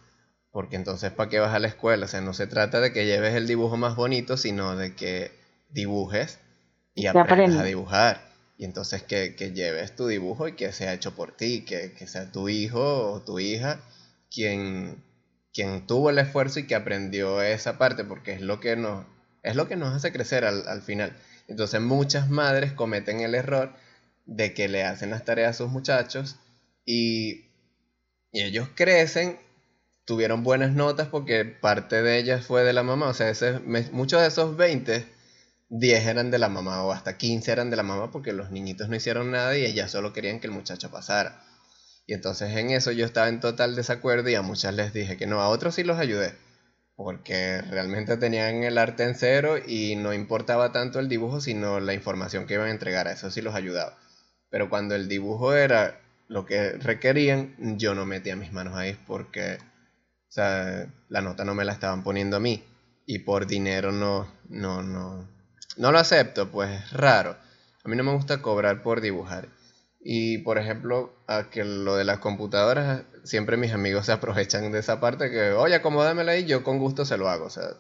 [0.51, 2.07] Porque entonces, ¿para qué vas a la escuela?
[2.07, 5.31] O sea, no se trata de que lleves el dibujo más bonito, sino de que
[5.68, 6.38] dibujes
[6.94, 8.27] y aprendas a dibujar.
[8.57, 12.49] Y entonces que, lleves tu dibujo y que sea hecho por ti, que, sea tu
[12.49, 13.81] hijo o tu hija
[14.31, 15.05] quien,
[15.56, 19.06] quien tuvo el esfuerzo y que aprendió esa parte, porque es lo que nos,
[19.42, 21.16] es lo que nos hace crecer al, al final.
[21.48, 23.72] Entonces muchas madres cometen el error
[24.26, 26.36] de que le hacen las tareas a sus muchachos
[26.84, 27.46] y,
[28.32, 29.38] y ellos crecen
[30.04, 33.08] tuvieron buenas notas porque parte de ellas fue de la mamá.
[33.08, 33.32] O sea,
[33.92, 35.06] muchos de esos 20,
[35.70, 38.90] 10 eran de la mamá o hasta 15 eran de la mamá porque los niñitos
[38.90, 41.42] no hicieron nada y ellas solo querían que el muchacho pasara.
[42.06, 45.26] Y entonces en eso yo estaba en total desacuerdo y a muchas les dije que
[45.26, 46.34] no, a otros sí los ayudé.
[46.94, 51.94] Porque realmente tenían el arte en cero y no importaba tanto el dibujo, sino la
[51.94, 53.08] información que iban a entregar.
[53.08, 53.98] A eso sí los ayudaba.
[54.50, 59.58] Pero cuando el dibujo era lo que requerían, yo no metía mis manos ahí porque
[60.28, 62.62] o sea, la nota no me la estaban poniendo a mí.
[63.06, 65.28] Y por dinero no, no, no,
[65.76, 67.36] no lo acepto, pues es raro.
[67.84, 69.48] A mí no me gusta cobrar por dibujar.
[70.08, 74.78] Y por ejemplo, a que lo de las computadoras, siempre mis amigos se aprovechan de
[74.78, 77.46] esa parte que, oye, acomódamela ahí, yo con gusto se lo hago.
[77.46, 77.70] O sea,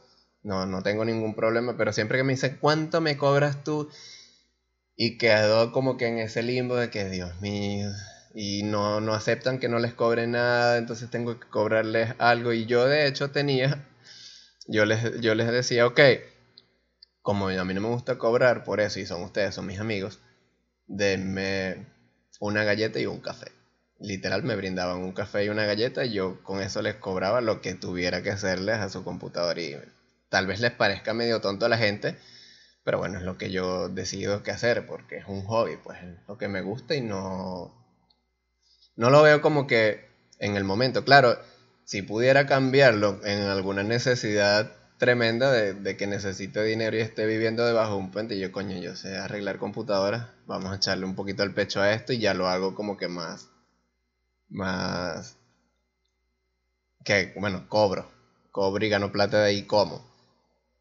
[0.42, 3.88] no, no tengo ningún problema, pero siempre que me dicen, ¿cuánto me cobras tú?
[4.96, 7.90] Y quedo como que en ese limbo de que, Dios mío,
[8.34, 12.52] y no, no aceptan que no les cobre nada, entonces tengo que cobrarles algo.
[12.52, 13.86] Y yo de hecho tenía,
[14.66, 16.00] yo les, yo les decía, ok,
[17.22, 20.18] como a mí no me gusta cobrar por eso, y son ustedes, son mis amigos,
[20.88, 21.94] denme
[22.40, 23.52] una galleta y un café.
[23.98, 27.60] Literal me brindaban un café y una galleta y yo con eso les cobraba lo
[27.60, 29.76] que tuviera que hacerles a su computador y
[30.28, 32.16] tal vez les parezca medio tonto a la gente,
[32.84, 36.18] pero bueno, es lo que yo decido que hacer porque es un hobby, pues es
[36.28, 37.74] lo que me gusta y no,
[38.96, 40.06] no lo veo como que
[40.38, 41.04] en el momento.
[41.04, 41.38] Claro,
[41.84, 47.92] si pudiera cambiarlo en alguna necesidad tremenda de, que necesite dinero y esté viviendo debajo
[47.92, 51.42] de un puente, y yo, coño, yo sé arreglar computadoras, vamos a echarle un poquito
[51.42, 53.48] al pecho a esto y ya lo hago como que más,
[54.48, 55.36] más,
[57.04, 58.10] que, bueno, cobro,
[58.50, 60.04] cobro y gano plata de ahí como.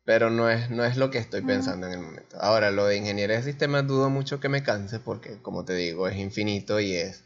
[0.05, 2.37] Pero no es, no es lo que estoy pensando en el momento.
[2.39, 6.07] Ahora, lo de ingeniería de sistemas dudo mucho que me canse porque, como te digo,
[6.07, 7.23] es infinito y es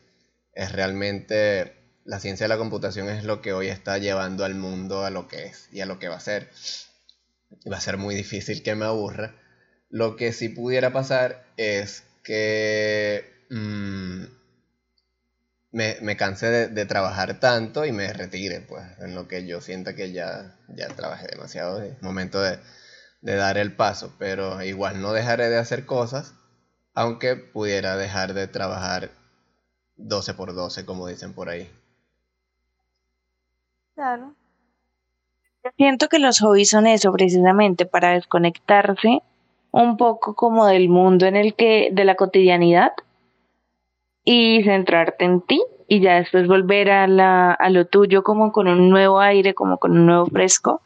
[0.60, 1.79] es realmente
[2.10, 5.28] la ciencia de la computación es lo que hoy está llevando al mundo a lo
[5.28, 6.50] que es y a lo que va a ser.
[7.72, 9.36] va a ser muy difícil que me aburra.
[9.92, 14.24] Lo que sí pudiera pasar es que mm,
[15.72, 20.12] me, canse de, trabajar tanto y me retire, pues, en lo que yo sienta que
[20.12, 21.80] ya, ya trabajé demasiado.
[21.80, 22.58] Es momento de,
[23.22, 26.34] de dar el paso, pero igual no dejaré de hacer cosas,
[26.96, 29.12] aunque pudiera dejar de trabajar
[29.98, 31.72] 12 por 12, como dicen por ahí.
[34.00, 34.34] Claro.
[35.76, 39.22] Siento que los hobbies son eso, precisamente, para desconectarse
[39.72, 42.94] un poco como del mundo en el que, de la cotidianidad,
[44.24, 48.70] y centrarte en ti, y ya después volver a, la, a lo tuyo como con
[48.70, 50.82] un nuevo aire, como con un nuevo fresco,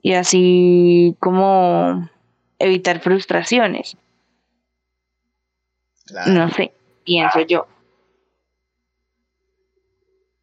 [0.00, 2.08] y así como
[2.58, 3.94] evitar frustraciones.
[6.28, 6.72] No sé,
[7.04, 7.66] pienso yo.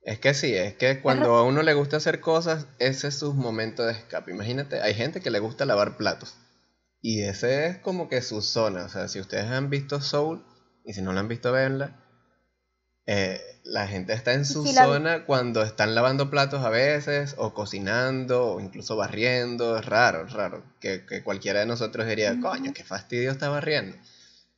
[0.06, 3.34] Es que sí, es que cuando a uno le gusta hacer cosas, ese es su
[3.34, 4.32] momento de escape.
[4.32, 6.36] Imagínate, hay gente que le gusta lavar platos.
[7.02, 8.86] Y ese es como que su zona.
[8.86, 10.46] O sea, si ustedes han visto Soul,
[10.86, 12.00] y si no lo han visto, verla,
[13.08, 18.54] eh, la gente está en su zona cuando están lavando platos a veces, o cocinando,
[18.54, 19.76] o incluso barriendo.
[19.76, 20.64] Es raro, raro.
[20.80, 23.98] Que, cualquiera de nosotros diría, coño, qué fastidio está barriendo.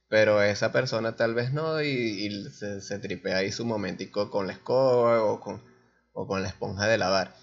[0.09, 5.23] Pero esa persona tal vez no y, se, tripea ahí su momentico con la escoba
[5.23, 5.61] o con,
[6.13, 7.33] o con la esponja de lavar.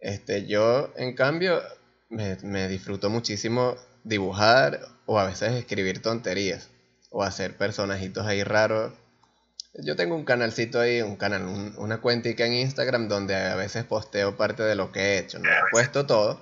[0.00, 1.60] Este, yo, en cambio,
[2.08, 6.70] me, me disfruto muchísimo dibujar o a veces escribir tonterías
[7.10, 8.92] o hacer personajitos ahí raros
[9.74, 14.36] Yo tengo un canalcito ahí, un canal, una cuentica en Instagram donde a veces posteo
[14.36, 15.38] parte de lo que he hecho.
[15.38, 16.40] No he puesto todo,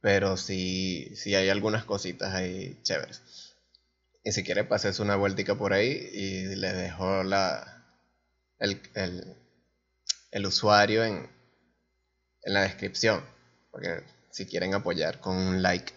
[0.00, 3.22] pero sí, sí hay algunas cositas ahí chéveres.
[4.24, 7.84] Y si quiere, pases una vueltica por ahí y le dejo la,
[8.58, 8.80] el,
[10.32, 11.28] el, usuario en,
[12.42, 13.22] en la descripción.
[13.70, 15.92] Porque si quieren apoyar con un like.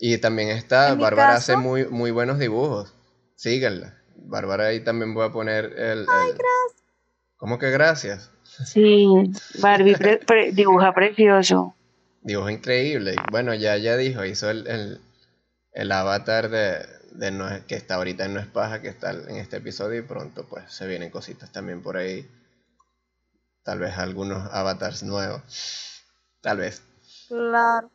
[0.00, 2.92] Y también está, Bárbara hace muy, muy buenos dibujos.
[3.36, 3.94] Síganla.
[4.16, 6.06] Bárbara ahí también voy a poner el...
[6.08, 6.84] Ay, gracias.
[7.36, 8.30] ¿Cómo que gracias?
[8.66, 9.06] Sí,
[9.60, 9.96] Barbie
[10.52, 11.74] dibuja precioso.
[12.22, 13.14] Dibuja increíble.
[13.30, 15.00] Bueno, ya, ya dijo, hizo el, el,
[15.74, 20.00] avatar de, de que está ahorita en No es Paja, que está en este episodio
[20.00, 22.28] y pronto pues se vienen cositas también por ahí.
[23.62, 26.02] Tal vez algunos avatars nuevos.
[26.40, 26.82] Tal vez.
[27.28, 27.90] Claro.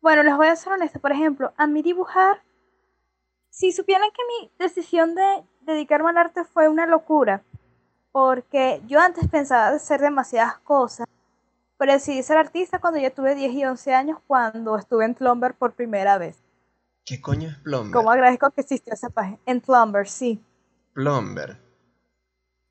[0.00, 0.98] Bueno, les voy a ser honesta.
[0.98, 2.42] Por ejemplo, a mí dibujar
[3.56, 7.42] si supieran que mi decisión de dedicarme al arte fue una locura,
[8.12, 11.06] porque yo antes pensaba hacer demasiadas cosas,
[11.78, 15.54] pero decidí ser artista cuando yo tuve 10 y 11 años, cuando estuve en Plumber
[15.54, 16.45] por primera vez.
[17.06, 17.92] ¿Qué coño es Plumber?
[17.92, 19.38] ¿Cómo agradezco que existió esa página?
[19.46, 20.42] En Plumber, sí.
[20.92, 21.56] Plumber.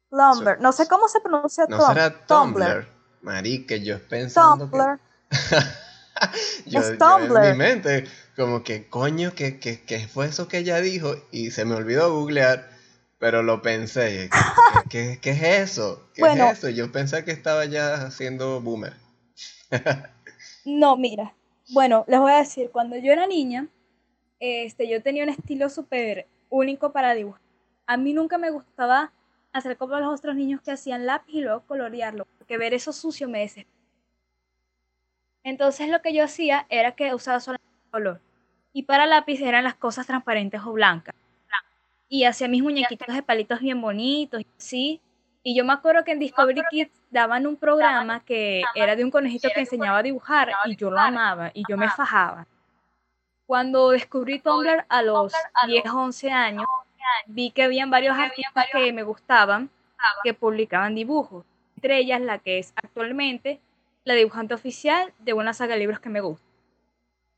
[0.09, 0.59] Plumber.
[0.59, 2.85] No sé cómo se pronuncia No será Tumblr.
[3.21, 4.99] Marique, yo pensando Tumblr.
[6.65, 7.45] yo, es Tumblr.
[7.45, 11.15] en mi mente como que, coño, ¿qué, qué, fue eso que ella dijo?
[11.31, 12.69] Y se me olvidó googlear,
[13.19, 14.29] pero lo pensé.
[14.89, 16.09] ¿Qué, qué, es eso?
[16.13, 16.67] ¿Qué es eso?
[16.67, 18.95] Yo pensé que estaba ya haciendo boomer.
[20.65, 21.33] no, mira.
[21.69, 23.69] Bueno, les voy a decir, cuando yo era niña,
[24.39, 27.41] este, yo tenía un estilo súper único para dibujar.
[27.87, 29.11] A mí nunca me gustaba
[29.53, 33.29] hacer como los otros niños que hacían lápiz y luego colorearlo, porque ver eso sucio
[33.29, 33.75] me desesperaba.
[35.43, 38.19] Entonces lo que yo hacía era que usaba solamente color.
[38.73, 41.15] Y para lápiz eran las cosas transparentes o blancas.
[42.09, 45.01] Y hacía mis muñequitos de palitos bien bonitos, ¿sí?
[45.43, 49.11] Y yo me acuerdo que en Discovery Kids daban un programa que era de un
[49.11, 52.47] conejito que enseñaba a dibujar y yo lo amaba y yo me fajaba.
[53.45, 55.33] Cuando descubrí Tumblr a los
[55.67, 56.65] 10, 11 años,
[57.27, 59.69] vi que habían varios artistas que me gustaban
[60.23, 61.45] que publicaban dibujos.
[61.75, 63.59] Entre ellas la que es actualmente
[64.03, 66.45] la dibujante oficial de una saga de libros que me gusta.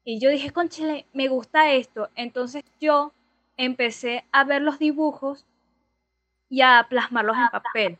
[0.03, 2.09] Y yo dije, conchale, me gusta esto.
[2.15, 3.11] Entonces yo
[3.57, 5.45] empecé a ver los dibujos
[6.49, 7.97] y a plasmarlos en papel.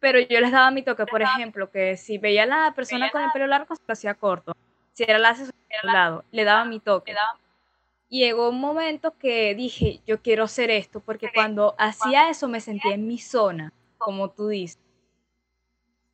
[0.00, 3.22] Pero yo les daba mi toque, por ejemplo, que si veía a la persona con
[3.22, 4.54] el pelo largo, se lo hacía corto.
[4.98, 5.32] Si era la
[5.84, 7.14] lado, le daba mi toque.
[8.08, 12.60] Y llegó un momento que dije, yo quiero hacer esto, porque cuando hacía eso me
[12.60, 14.80] sentía en mi zona, como tú dices.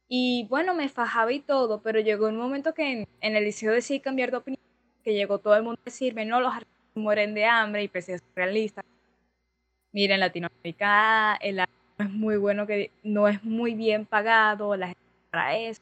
[0.07, 3.73] Y bueno, me fajaba y todo, pero llegó un momento que en, en el liceo
[3.73, 4.63] decidí cambiar de opinión
[5.03, 8.13] que llegó todo el mundo a decirme, no, los artistas mueren de hambre y pese
[8.13, 8.85] a ser realista.
[9.93, 14.89] Miren, Latinoamérica el arte no es muy bueno, que no es muy bien pagado, la
[14.89, 15.81] gente para eso.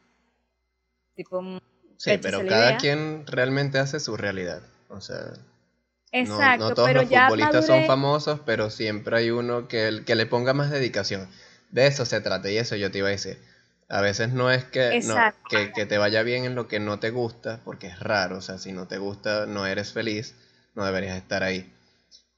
[1.17, 1.43] Tipo,
[2.05, 4.63] sí, pero cada quien realmente hace su realidad.
[4.89, 5.33] O sea,
[6.11, 10.53] Exacto, no, todos los futbolistas son famosos, pero siempre hay uno que, que le ponga
[10.53, 11.29] más dedicación.
[11.71, 13.39] De eso se trata y eso yo te iba a decir
[13.93, 15.03] a veces no es que,
[15.75, 18.57] que, te vaya bien en lo que no te gusta, porque es raro, o sea,
[18.57, 20.35] si no te gusta, no eres feliz,
[20.75, 21.71] no deberías estar ahí.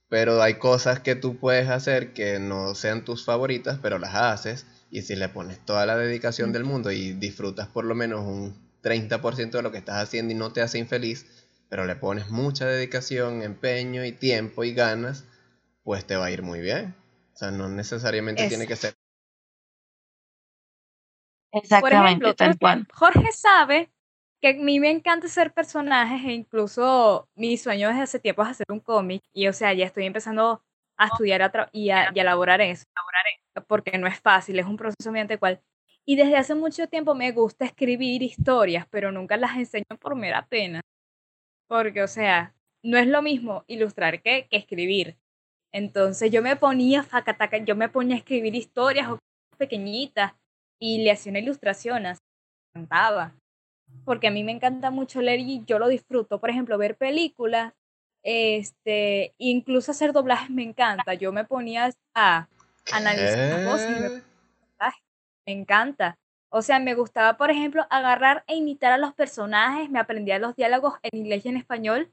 [0.09, 4.67] Pero hay cosas que tú puedes hacer que no sean tus favoritas, pero las haces,
[4.91, 8.64] y si le pones toda la dedicación del mundo y disfrutas por lo menos un
[8.85, 12.67] 30% de lo que estás haciendo y no te hace infeliz, pero le pones mucha
[12.67, 15.25] dedicación, empeño y tiempo y ganas,
[15.83, 16.95] pues te va a ir muy bien.
[17.33, 18.95] O sea, no necesariamente tiene que ser
[21.55, 22.87] Exactamente, tal cual.
[22.93, 23.91] Jorge sabe
[24.41, 28.49] que a mí me encanta ser personajes e incluso mi sueño desde hace tiempo es
[28.49, 30.63] hacer un cómic y o sea, ya estoy empezando
[30.97, 32.85] a estudiar y, a, elaborar eso,
[33.67, 35.63] porque no es fácil, es un proceso mediante el cual
[36.07, 40.47] y desde hace mucho tiempo me gusta escribir historias, pero nunca las enseño por mera
[40.47, 40.81] pena.
[41.67, 45.17] Porque, o sea, no es lo mismo ilustrar que, que escribir.
[45.73, 49.09] Entonces yo me ponía, facataca, yo me ponía a escribir historias
[49.57, 50.33] pequeñitas
[50.79, 52.21] y le hacía una ilustración, así,
[52.75, 53.35] encantaba.
[54.05, 56.39] Porque a mí me encanta mucho leer y yo lo disfruto.
[56.39, 57.73] Por ejemplo, ver películas,
[58.23, 61.15] este, incluso hacer doblajes me encanta.
[61.15, 62.49] Yo me ponía a
[62.93, 64.34] analizar cosas y me,
[65.47, 66.19] me encanta.
[66.49, 70.55] O sea, me gustaba, por ejemplo, agarrar e imitar a los personajes, me aprendía los
[70.55, 72.13] diálogos en inglés y en español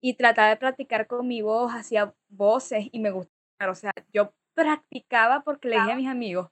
[0.00, 3.72] y trataba de practicar con mi voz, hacía voces y me gustaba.
[3.72, 6.48] O sea, yo practicaba porque le dije a mis amigos,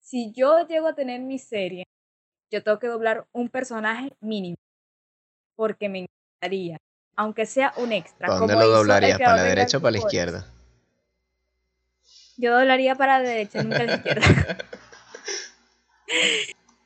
[0.00, 1.84] si yo llego a tener mi serie,
[2.50, 4.56] yo tengo que doblar un personaje mínimo,
[5.54, 6.06] porque me
[6.40, 6.78] encantaría,
[7.16, 8.28] aunque sea un extra.
[8.28, 9.18] ¿Para dónde lo doblarías?
[9.18, 10.46] ¿Para la derecha o para la izquierda?
[12.36, 14.22] Yo doblaría para la derecha, nunca la izquierda.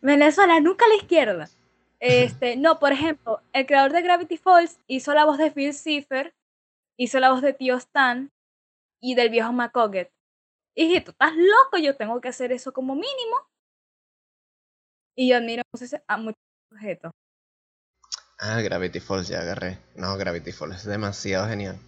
[0.01, 1.49] Venezuela, nunca a la izquierda.
[2.01, 6.35] Este, no, por ejemplo, el creador de Gravity Falls hizo la voz de Phil Cipher,
[6.97, 8.33] hizo la voz de Tío Stan
[9.01, 10.11] y del viejo McCoggett.
[10.75, 13.37] Y dije, tú estás loco, yo tengo que hacer eso como mínimo.
[15.15, 15.63] Y yo admiro
[16.09, 16.41] a muchos
[16.73, 17.13] objetos.
[18.41, 19.79] Ah, Gravity Falls ya agarré.
[19.95, 21.79] No, Gravity Falls es demasiado genial.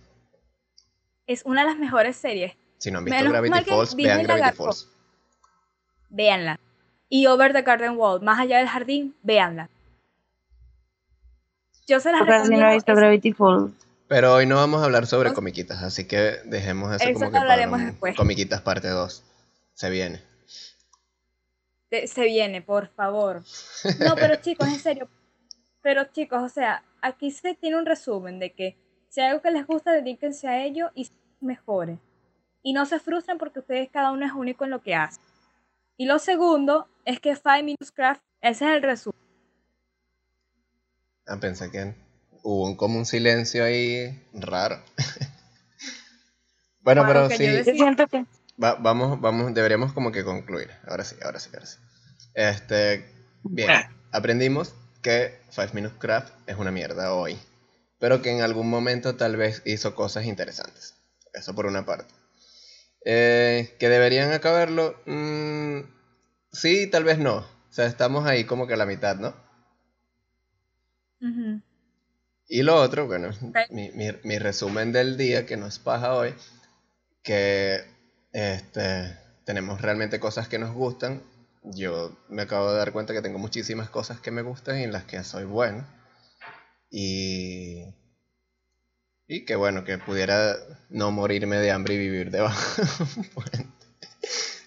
[1.27, 2.55] Es una de las mejores series.
[2.79, 4.89] Si no han visto Gravity Falls, vean Gravity Falls.
[6.11, 6.61] Véanla.
[7.09, 9.71] Y Over the Garden Wall, más allá del jardín, véanla.
[11.87, 12.65] Yo se las recomiendo.
[12.65, 13.73] no he visto Gravity Falls.
[14.09, 17.81] Pero hoy no vamos a hablar sobre comiquitas, así que dejemos eso, como que hablaremos
[17.81, 18.17] después.
[18.17, 19.23] comiquitas parte 2.
[19.75, 20.23] Se viene.
[22.07, 23.43] Se viene, por favor.
[24.01, 25.09] No, pero chicos, en serio.
[25.83, 28.77] Pero chicos, o sea, aquí se tiene un resumen de que
[29.09, 31.09] si hay algo que les gusta, dedíquense a ello y
[31.41, 31.99] mejore.
[32.63, 35.21] Y no se frustren porque ustedes cada uno es único en lo que hace.
[35.97, 39.21] Y lo segundo es que Five Minutes Craft, ese es el resumen.
[41.27, 41.95] Ah, pensé que
[42.43, 44.83] hubo como un silencio ahí raro.
[46.81, 47.47] bueno, pero sí.
[48.57, 50.71] vamos, vamos, deberíamos como que concluir.
[50.87, 51.79] Ahora sí, ahora sí, ahora sí.
[52.35, 53.09] Este,
[53.45, 53.71] bien,
[54.11, 57.39] aprendimos que Five Minutes Craft es una mierda hoy,
[57.99, 60.97] pero que en algún momento tal vez hizo cosas interesantes.
[61.33, 62.13] Eso por una parte.
[63.05, 65.01] Eh, que deberían acabarlo.
[65.07, 65.81] Mm,
[66.53, 67.37] sí, tal vez no.
[67.37, 69.35] O sea, estamos ahí como que a la mitad, ¿no?
[72.49, 73.31] Y lo otro, bueno,
[73.71, 76.35] mi, mi, resumen del día, que no es paja hoy,
[77.23, 77.81] que
[78.33, 81.23] este, tenemos realmente cosas que nos gustan.
[81.63, 84.93] Yo me acabo de dar cuenta que tengo muchísimas cosas que me gustan y en
[84.93, 85.87] las que soy bueno.
[86.91, 87.87] Y,
[89.27, 90.57] y que bueno, que pudiera
[90.91, 93.69] no morirme de hambre y vivir debajo de un puente.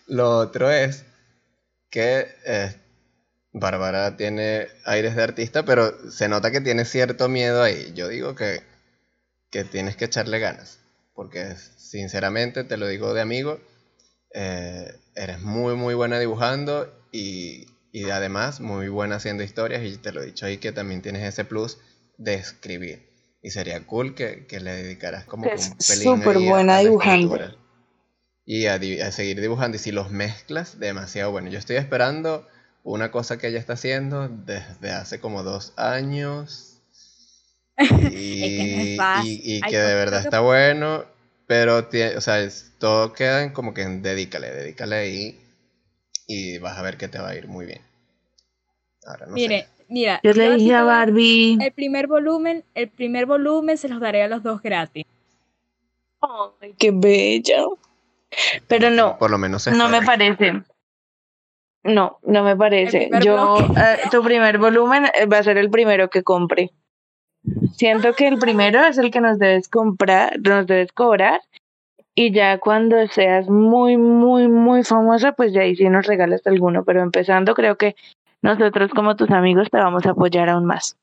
[0.08, 1.04] Lo otro es
[1.90, 2.76] que eh,
[3.54, 7.92] Bárbara tiene aires de artista, pero se nota que tiene cierto miedo ahí.
[7.96, 8.62] Yo digo que,
[9.50, 10.80] que tienes que echarle ganas,
[11.14, 13.60] porque sinceramente, te lo digo de amigo,
[14.34, 20.12] eh, eres muy, muy buena dibujando y, y, además muy buena haciendo historias y te
[20.12, 21.78] lo he dicho ahí que también tienes ese plus
[22.18, 23.17] de escribir.
[23.42, 27.40] Y sería cool que, que le dedicaras como un pelín súper buena dibujando.
[28.46, 29.78] Y a, a seguir dibujando.
[29.78, 31.50] Y si los mezclas, demasiado bueno.
[31.50, 32.48] Yo estoy esperando
[32.84, 36.78] una cosa que ella está haciendo desde hace como dos años
[37.78, 41.06] y, que, de verdad está bueno,
[41.46, 45.40] pero o sea, todo queda como que dedícale, dedícale ahí
[46.26, 47.82] y vas a ver que te va a ir muy bien.
[49.06, 51.58] Ahora, no Mire, mira, yo le dije a Barbie.
[51.62, 55.06] El primer volumen, el primer volumen se los daré a los dos gratis.
[56.22, 57.66] Ay, qué bella.
[58.68, 60.64] Pero no, por lo menos no me parece.
[61.84, 63.10] No, no me parece.
[63.24, 66.72] Yo, eh, tu primer volumen eh, va a ser el primero que compre.
[67.78, 71.42] Siento que el primero es el que nos debes comprar, nos debes cobrar.
[72.14, 76.84] Y ya cuando seas muy, muy, muy famosa, pues ya ahí sí nos regalas alguno.
[76.84, 77.96] Pero empezando, creo que
[78.42, 80.98] nosotros como tus amigos te vamos a apoyar aún más.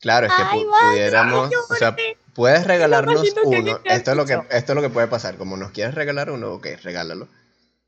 [0.00, 1.96] Claro, es que pudiéramos, o sea,
[2.34, 3.80] puedes regalarnos uno.
[3.84, 5.36] Esto es lo que, esto es lo que puede pasar.
[5.36, 7.28] Como nos quieres regalar uno, ok, regálalo.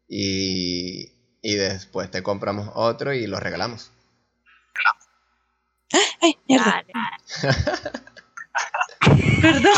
[0.09, 1.13] Y,
[1.43, 3.91] y después te compramos otro y lo regalamos.
[6.23, 6.83] ¡Ay, mierda!
[9.43, 9.73] Perdón.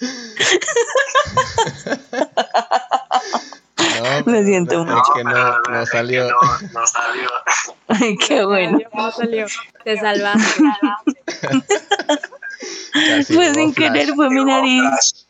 [3.98, 5.02] No, Me siento mucho.
[5.02, 6.28] Es que no, no salió.
[6.72, 7.28] No, salió.
[7.88, 8.78] Ay, qué bueno.
[8.92, 9.46] No salió.
[9.84, 10.64] Te salvaste.
[13.34, 15.26] fue sin querer, fue mi nariz.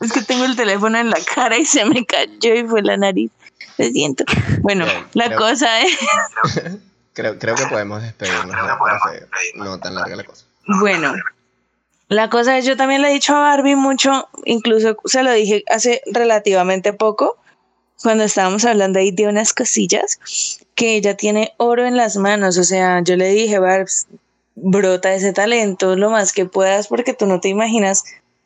[0.00, 2.96] Es que tengo el teléfono en la cara y se me cayó y fue la
[2.96, 3.30] nariz.
[3.78, 4.24] Lo siento.
[4.60, 4.84] Bueno,
[5.14, 5.96] la cosa es.
[7.12, 8.46] creo, creo que podemos despedirnos.
[8.46, 9.64] ¿no?
[9.64, 10.44] no tan larga la cosa.
[10.66, 11.14] Bueno,
[12.12, 15.64] la cosa es, yo también le he dicho a Barbie mucho, incluso se lo dije
[15.68, 17.38] hace relativamente poco,
[18.02, 20.18] cuando estábamos hablando ahí de unas cosillas,
[20.74, 22.58] que ella tiene oro en las manos.
[22.58, 24.08] O sea, yo le dije, Barbs,
[24.54, 28.04] brota ese talento lo más que puedas, porque tú no te imaginas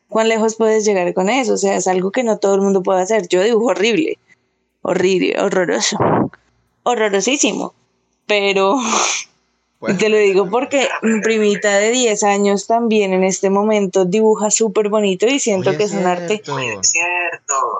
[0.08, 1.54] cuán lejos puedes llegar con eso.
[1.54, 3.28] O sea, es algo que no todo el mundo puede hacer.
[3.28, 4.18] Yo dibujo horrible,
[4.82, 5.96] horrible, horroroso,
[6.82, 7.74] horrorosísimo.
[8.26, 8.76] Pero
[9.95, 14.89] te lo digo porque mi primita de 10 años también en este momento dibuja súper
[14.89, 16.43] bonito y siento que es, un arte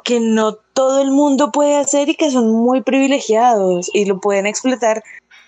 [0.05, 4.47] que no todo el mundo puede hacer y que son muy privilegiados y lo pueden
[4.47, 5.03] explotar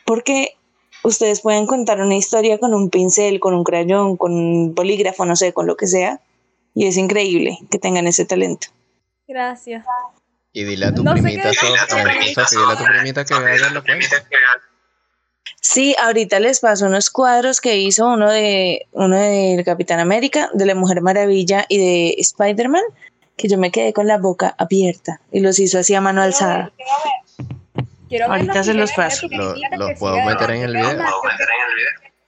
[0.05, 0.57] porque
[1.03, 5.37] ustedes pueden contar una historia con un pincel, con un crayón, con un bolígrafo, no
[5.37, 6.21] sé, con lo que sea.
[6.75, 8.69] Y es increíble que tengan ese talento.
[9.27, 9.85] Gracias.
[10.53, 11.87] Y dile a tu primita, dile a
[12.77, 13.83] tu primita que vaya lo
[15.61, 20.67] Sí, ahorita les paso unos cuadros que hizo uno de uno del Capitán América, de
[20.67, 22.83] la Mujer Maravilla y de Spider-Man,
[23.37, 26.73] que yo me quedé con la boca abierta y los hizo así a mano alzada.
[28.27, 29.27] ahorita se los paso.
[29.31, 31.05] ¿Los puedo meter en el video?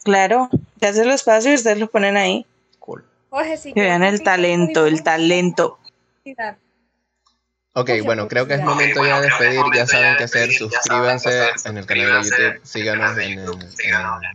[0.03, 0.49] Claro,
[0.81, 2.47] ya se los paso y ustedes los ponen ahí.
[2.79, 3.05] Cool.
[3.75, 5.79] que vean el talento, el talento.
[7.73, 9.63] Ok, bueno, creo que es momento ya de despedir.
[9.75, 10.53] Ya saben qué hacer.
[10.53, 13.41] Suscríbanse en el canal de YouTube, síganos en,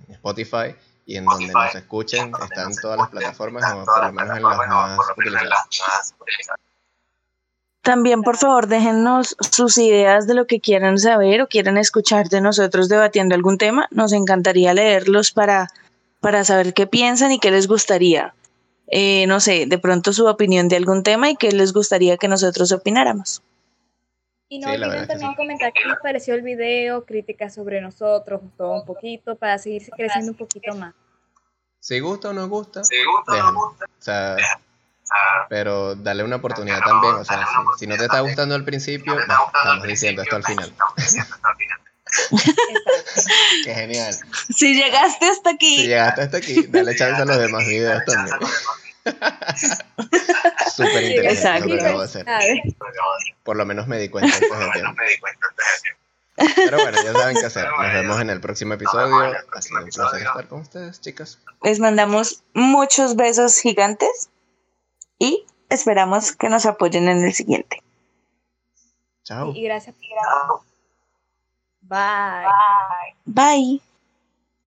[0.09, 0.75] Spotify
[1.05, 2.31] y en donde nos escuchen.
[2.41, 6.15] Están todas las plataformas, o por lo menos en las más utilizadas.
[7.81, 12.41] También, por favor, déjennos sus ideas de lo que quieran saber o quieran escuchar de
[12.41, 13.87] nosotros debatiendo algún tema.
[13.91, 15.67] Nos encantaría leerlos para,
[16.19, 18.33] para saber qué piensan y qué les gustaría.
[18.87, 22.27] Eh, no sé, de pronto su opinión de algún tema y qué les gustaría que
[22.27, 23.41] nosotros opináramos.
[24.47, 28.85] Y no olviden también comentar qué les pareció el video, críticas sobre nosotros, todo un
[28.85, 30.93] poquito, para seguir creciendo un poquito más.
[31.79, 33.85] Si gusta o no gusta, si gusta o no gusta.
[33.85, 34.37] O sea,
[35.49, 37.15] pero dale una oportunidad también.
[37.15, 37.45] O sea,
[37.77, 40.73] si, no te está gustando al principio, estamos diciendo esto al final.
[43.63, 44.15] Qué genial.
[44.55, 45.77] Si llegaste hasta aquí.
[45.77, 48.37] Si llegaste hasta aquí, dale chance a los demás videos también.
[50.75, 52.25] Súper interesante lo que acabo de hacer.
[53.43, 55.01] Por lo menos me di cuenta después de tiempo.
[56.55, 57.65] Pero bueno, ya saben qué hacer.
[57.69, 59.33] Nos vemos en el próximo episodio.
[59.53, 61.39] Ha sido un placer estar con ustedes, chicas.
[61.63, 64.29] Les mandamos muchos besos gigantes
[65.17, 67.81] y esperamos que nos apoyen en el siguiente.
[69.23, 69.53] Chao.
[69.55, 69.95] Y gracias.
[71.87, 72.49] Bye.
[73.27, 73.79] Bye.